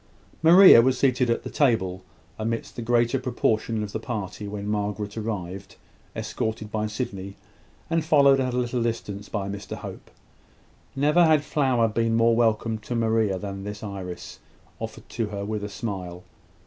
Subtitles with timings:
[0.41, 2.01] Maria was seated at the table,
[2.39, 5.75] amidst the greater proportion of the party, when Margaret arrived,
[6.15, 7.35] escorted by Sydney,
[7.87, 10.09] and followed at a little distance by Mr Hope.
[10.95, 14.39] Never had flower been more welcome to Maria than this iris,
[14.79, 16.23] offered to her with a smile.